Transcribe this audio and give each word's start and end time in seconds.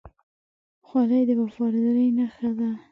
خولۍ 0.87 1.21
د 1.27 1.31
وفادارۍ 1.41 2.07
نښه 2.17 2.49
ده. 2.57 2.69